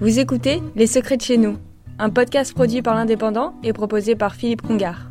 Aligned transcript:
Vous 0.00 0.18
écoutez 0.18 0.62
Les 0.76 0.86
Secrets 0.86 1.18
de 1.18 1.22
chez 1.22 1.36
nous, 1.36 1.58
un 1.98 2.08
podcast 2.08 2.54
produit 2.54 2.80
par 2.80 2.94
l'Indépendant 2.94 3.54
et 3.62 3.74
proposé 3.74 4.16
par 4.16 4.34
Philippe 4.34 4.62
Congar. 4.62 5.10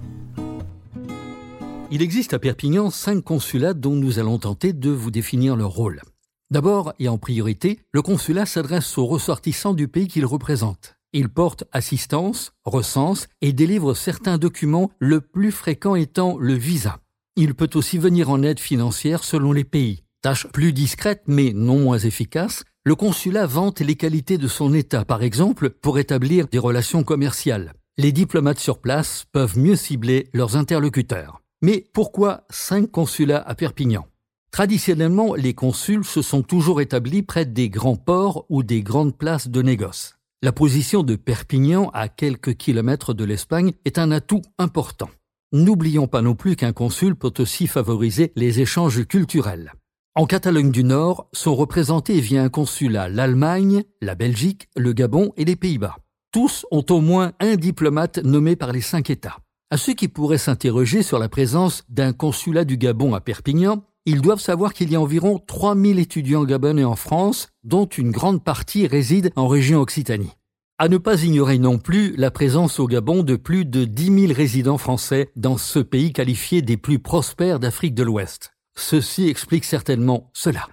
Il 1.92 2.02
existe 2.02 2.34
à 2.34 2.40
Perpignan 2.40 2.90
cinq 2.90 3.24
consulats 3.24 3.76
dont 3.76 3.94
nous 3.94 4.18
allons 4.18 4.40
tenter 4.40 4.74
de 4.74 4.90
vous 4.90 5.12
définir 5.12 5.56
leur 5.56 5.70
rôle. 5.70 6.02
D'abord 6.50 6.94
et 6.98 7.08
en 7.08 7.20
priorité, 7.20 7.82
le 7.92 8.02
consulat 8.02 8.48
s'adresse 8.48 8.98
aux 8.98 9.06
ressortissants 9.06 9.76
du 9.76 9.88
pays 9.88 10.08
qu'il 10.08 10.26
représente. 10.26 10.96
Il 11.14 11.30
porte 11.30 11.66
assistance, 11.72 12.54
recense 12.66 13.28
et 13.42 13.54
délivre 13.54 13.94
certains 13.94 14.40
documents, 14.40 14.90
le 14.98 15.22
plus 15.22 15.52
fréquent 15.52 15.94
étant 15.94 16.36
le 16.40 16.56
visa. 16.56 16.98
Il 17.36 17.54
peut 17.54 17.70
aussi 17.76 18.00
venir 18.00 18.32
en 18.32 18.42
aide 18.42 18.60
financière 18.60 19.24
selon 19.24 19.52
les 19.52 19.66
pays. 19.66 20.02
Tâche 20.22 20.48
plus 20.48 20.74
discrète 20.74 21.24
mais 21.28 21.54
non 21.54 21.80
moins 21.80 21.98
efficace, 21.98 22.66
le 22.84 22.96
consulat 22.96 23.46
vante 23.46 23.80
les 23.80 23.96
qualités 23.96 24.38
de 24.38 24.50
son 24.50 24.74
État, 24.74 25.06
par 25.06 25.24
exemple, 25.24 25.70
pour 25.70 25.98
établir 25.98 26.50
des 26.50 26.58
relations 26.58 27.04
commerciales. 27.04 27.74
Les 27.98 28.12
diplomates 28.12 28.60
sur 28.60 28.80
place 28.80 29.26
peuvent 29.32 29.58
mieux 29.58 29.78
cibler 29.78 30.28
leurs 30.34 30.58
interlocuteurs. 30.58 31.42
Mais 31.62 31.86
pourquoi 31.94 32.46
cinq 32.50 32.92
consulats 32.92 33.42
à 33.48 33.56
Perpignan? 33.56 34.08
Traditionnellement, 34.52 35.36
les 35.36 35.54
consuls 35.54 36.04
se 36.04 36.22
sont 36.22 36.42
toujours 36.42 36.82
établis 36.82 37.24
près 37.24 37.46
des 37.46 37.70
grands 37.70 37.96
ports 37.96 38.46
ou 38.50 38.62
des 38.62 38.82
grandes 38.82 39.18
places 39.18 39.48
de 39.48 39.62
négoce. 39.62 40.16
La 40.42 40.52
position 40.52 41.04
de 41.04 41.16
Perpignan, 41.16 41.92
à 41.94 42.10
quelques 42.10 42.56
kilomètres 42.56 43.14
de 43.14 43.24
l'Espagne, 43.24 43.72
est 43.86 43.98
un 43.98 44.12
atout 44.12 44.42
important. 44.58 45.10
N'oublions 45.54 46.08
pas 46.08 46.22
non 46.22 46.36
plus 46.36 46.58
qu'un 46.58 46.74
consul 46.74 47.16
peut 47.16 47.34
aussi 47.40 47.68
favoriser 47.68 48.34
les 48.36 48.60
échanges 48.60 49.06
culturels. 49.06 49.72
En 50.20 50.26
Catalogne 50.26 50.70
du 50.70 50.84
Nord 50.84 51.30
sont 51.32 51.56
représentés 51.56 52.20
via 52.20 52.44
un 52.44 52.50
consulat 52.50 53.08
l'Allemagne, 53.08 53.86
la 54.02 54.16
Belgique, 54.16 54.68
le 54.76 54.92
Gabon 54.92 55.32
et 55.38 55.46
les 55.46 55.56
Pays-Bas. 55.56 55.96
Tous 56.34 56.66
ont 56.72 56.84
au 56.90 57.00
moins 57.00 57.32
un 57.40 57.56
diplomate 57.56 58.18
nommé 58.26 58.58
par 58.58 58.74
les 58.74 58.82
cinq 58.82 59.10
États. 59.10 59.38
À 59.72 59.78
ceux 59.78 59.94
qui 59.94 60.10
pourraient 60.10 60.38
s'interroger 60.38 61.04
sur 61.04 61.20
la 61.20 61.30
présence 61.30 61.86
d'un 61.88 62.12
consulat 62.12 62.66
du 62.66 62.76
Gabon 62.76 63.14
à 63.14 63.22
Perpignan, 63.22 63.86
ils 64.06 64.20
doivent 64.20 64.42
savoir 64.42 64.74
qu'il 64.74 64.92
y 64.92 64.98
a 64.98 65.00
environ 65.00 65.40
3000 65.40 66.00
étudiants 66.00 66.44
gabonais 66.44 66.84
en 66.84 66.98
France, 66.98 67.48
dont 67.64 67.86
une 67.86 68.12
grande 68.12 68.44
partie 68.44 68.88
réside 68.88 69.32
en 69.38 69.48
région 69.48 69.80
Occitanie. 69.80 70.36
À 70.80 70.90
ne 70.90 70.98
pas 70.98 71.24
ignorer 71.24 71.60
non 71.60 71.78
plus 71.78 72.14
la 72.18 72.30
présence 72.30 72.82
au 72.82 72.88
Gabon 72.88 73.24
de 73.24 73.38
plus 73.38 73.64
de 73.64 73.86
10 73.86 74.28
000 74.28 74.34
résidents 74.34 74.78
français 74.78 75.32
dans 75.38 75.58
ce 75.58 75.80
pays 75.80 76.12
qualifié 76.12 76.62
des 76.62 76.76
plus 76.76 77.00
prospères 77.00 77.62
d'Afrique 77.62 77.96
de 77.96 78.04
l'Ouest. 78.04 78.52
Ceci 78.80 79.28
explique 79.28 79.66
certainement 79.66 80.30
cela. 80.34 80.66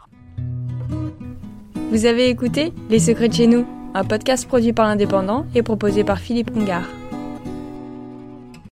Vous 1.90 2.06
avez 2.06 2.28
écouté 2.28 2.72
Les 2.88 3.00
Secrets 3.00 3.28
de 3.28 3.34
chez 3.34 3.46
nous, 3.48 3.66
un 3.94 4.04
podcast 4.04 4.46
produit 4.46 4.72
par 4.72 4.86
l'Indépendant 4.86 5.44
et 5.54 5.62
proposé 5.62 6.04
par 6.04 6.20
Philippe 6.20 6.52
Congar. 6.52 6.84